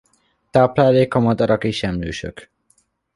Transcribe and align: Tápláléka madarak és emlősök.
Tápláléka 0.49 1.19
madarak 1.19 1.63
és 1.63 1.83
emlősök. 1.83 2.49